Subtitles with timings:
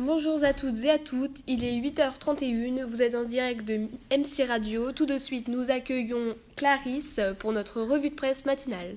[0.00, 4.46] Bonjour à toutes et à toutes, il est 8h31, vous êtes en direct de MC
[4.46, 4.92] Radio.
[4.92, 8.94] Tout de suite, nous accueillons Clarisse pour notre revue de presse matinale.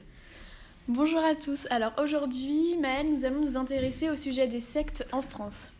[0.87, 5.23] Bonjour à tous, alors aujourd'hui, Maëlle, nous allons nous intéresser au sujet des sectes en
[5.23, 5.71] France.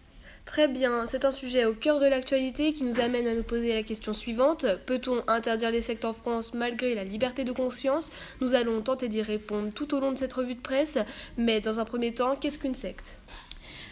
[0.45, 3.75] Très bien, c'est un sujet au cœur de l'actualité qui nous amène à nous poser
[3.75, 4.65] la question suivante.
[4.87, 8.09] Peut-on interdire les sectes en France malgré la liberté de conscience?
[8.41, 10.97] Nous allons tenter d'y répondre tout au long de cette revue de presse,
[11.37, 13.19] mais dans un premier temps, qu'est-ce qu'une secte?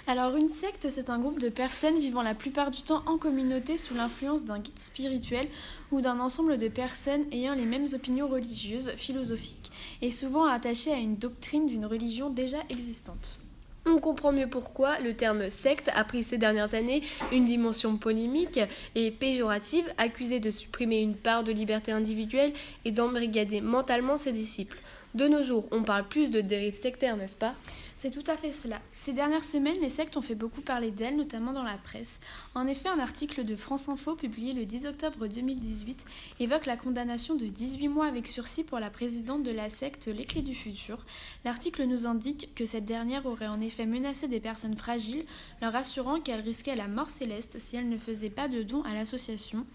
[0.10, 3.78] Alors une secte, c'est un groupe de personnes vivant la plupart du temps en communauté
[3.78, 5.48] sous l'influence d'un guide spirituel
[5.92, 10.98] ou d'un ensemble de personnes ayant les mêmes opinions religieuses, philosophiques, et souvent attachées à
[10.98, 13.38] une doctrine d'une religion déjà existante.
[13.86, 18.60] On comprend mieux pourquoi le terme secte a pris ces dernières années une dimension polémique
[18.96, 24.80] et péjorative, accusé de supprimer une part de liberté individuelle et d'embrigader mentalement ses disciples.
[25.16, 27.56] De nos jours, on parle plus de dérives sectaires, n'est-ce pas?
[27.96, 28.80] C'est tout à fait cela.
[28.94, 32.20] Ces dernières semaines, les sectes ont fait beaucoup parler d'elles, notamment dans la presse.
[32.54, 36.06] En effet, un article de France Info publié le 10 octobre 2018
[36.40, 40.26] évoque la condamnation de 18 mois avec sursis pour la présidente de la secte Les
[40.26, 41.04] Clés du Futur.
[41.44, 45.26] L'article nous indique que cette dernière aurait en effet menacé des personnes fragiles,
[45.60, 48.94] leur assurant qu'elle risquait la mort céleste si elle ne faisait pas de dons à
[48.94, 49.66] l'association.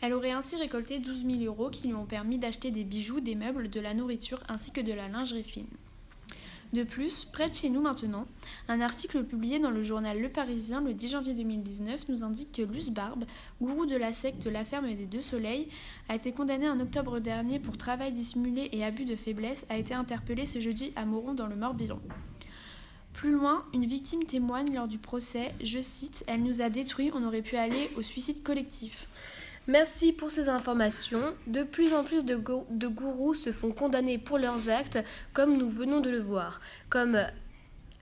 [0.00, 3.34] Elle aurait ainsi récolté 12 000 euros qui lui ont permis d'acheter des bijoux, des
[3.34, 5.66] meubles, de la nourriture ainsi que de la lingerie fine.
[6.74, 8.26] De plus, près de chez nous maintenant,
[8.66, 12.62] un article publié dans le journal Le Parisien le 10 janvier 2019 nous indique que
[12.62, 13.26] Luce Barbe,
[13.62, 15.68] gourou de la secte La Ferme des Deux Soleils,
[16.08, 19.94] a été condamné en octobre dernier pour travail dissimulé et abus de faiblesse, a été
[19.94, 22.00] interpellé ce jeudi à Moron dans le Morbihan.
[23.12, 27.22] Plus loin, une victime témoigne lors du procès, je cite, Elle nous a détruits, on
[27.22, 29.06] aurait pu aller au suicide collectif.
[29.66, 31.34] Merci pour ces informations.
[31.46, 34.98] De plus en plus de, gourous se font condamner pour leurs actes,
[35.32, 37.18] comme nous venons de le voir, comme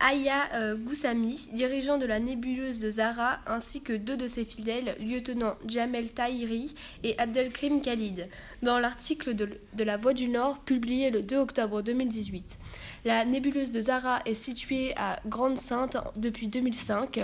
[0.01, 4.97] Aya euh, Goussami, dirigeant de la nébuleuse de Zara, ainsi que deux de ses fidèles,
[4.99, 6.75] lieutenant Jamel Tahiri
[7.05, 8.29] et Abdelkrim Khalid,
[8.65, 12.59] dans l'article de, La Voix du Nord publié le 2 octobre 2018.
[13.05, 17.21] La nébuleuse de Zara est située à Grande-Sainte depuis 2005.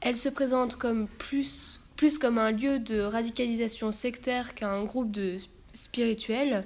[0.00, 5.36] Elle se présente comme plus plus comme un lieu de radicalisation sectaire qu'un groupe de
[5.72, 6.62] spirituels.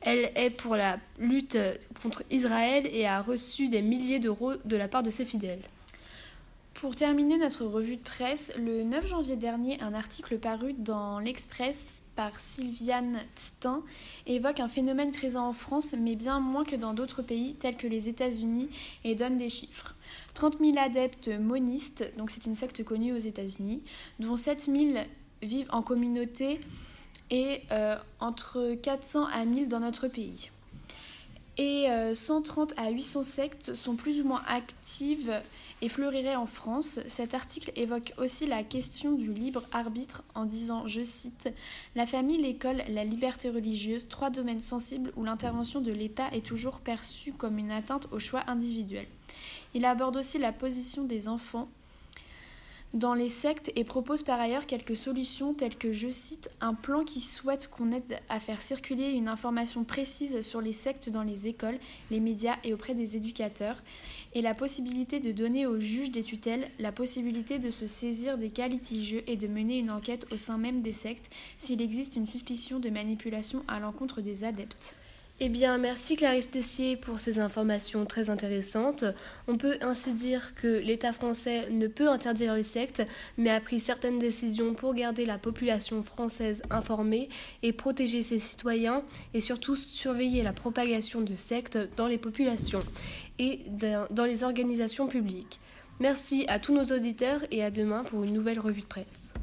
[0.00, 1.58] Elle est pour la lutte
[2.02, 5.62] contre Israël et a reçu des milliers d'euros de la part de ses fidèles.
[6.82, 12.02] Pour terminer notre revue de presse, le 9 janvier dernier, un article paru dans l'Express
[12.16, 13.84] par Sylviane Stein
[14.26, 17.86] évoque un phénomène présent en France, mais bien moins que dans d'autres pays tels que
[17.86, 18.68] les États-Unis,
[19.04, 19.94] et donne des chiffres.
[20.34, 23.84] 30 000 adeptes monistes, donc c'est une secte connue aux États-Unis,
[24.18, 25.04] dont 7 000
[25.40, 26.58] vivent en communauté
[27.30, 30.50] et euh, entre 400 à 1000 dans notre pays.
[31.58, 35.42] Et 130 euh, à 800 sectes sont plus ou moins actives
[35.82, 36.98] et fleuriraient en France.
[37.06, 41.52] Cet article évoque aussi la question du libre arbitre en disant, je cite,
[41.94, 46.80] La famille, l'école, la liberté religieuse, trois domaines sensibles où l'intervention de l'État est toujours
[46.80, 49.06] perçue comme une atteinte au choix individuel.
[49.74, 51.68] Il aborde aussi la position des enfants
[52.94, 57.04] dans les sectes et propose par ailleurs quelques solutions telles que, je cite, un plan
[57.04, 61.48] qui souhaite qu'on aide à faire circuler une information précise sur les sectes dans les
[61.48, 61.78] écoles,
[62.10, 63.82] les médias et auprès des éducateurs,
[64.34, 68.50] et la possibilité de donner aux juges des tutelles la possibilité de se saisir des
[68.50, 72.26] cas litigieux et de mener une enquête au sein même des sectes s'il existe une
[72.26, 74.96] suspicion de manipulation à l'encontre des adeptes.
[75.40, 79.04] Eh bien, merci Clarisse Tessier pour ces informations très intéressantes.
[79.48, 83.02] On peut ainsi dire que l'État français ne peut interdire les sectes,
[83.38, 87.28] mais a pris certaines décisions pour garder la population française informée
[87.64, 89.02] et protéger ses citoyens,
[89.34, 92.84] et surtout surveiller la propagation de sectes dans les populations
[93.40, 93.60] et
[94.10, 95.58] dans les organisations publiques.
[95.98, 99.34] Merci à tous nos auditeurs et à demain pour une nouvelle revue de presse.